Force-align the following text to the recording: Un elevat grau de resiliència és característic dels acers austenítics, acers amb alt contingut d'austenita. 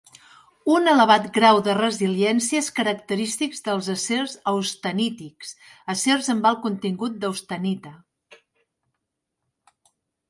Un 0.75 0.91
elevat 0.93 1.25
grau 1.33 1.59
de 1.67 1.73
resiliència 1.79 2.61
és 2.61 2.69
característic 2.79 3.53
dels 3.67 3.89
acers 3.95 4.33
austenítics, 4.53 5.53
acers 5.95 6.31
amb 6.37 6.49
alt 6.53 6.65
contingut 6.67 7.21
d'austenita. 7.25 7.93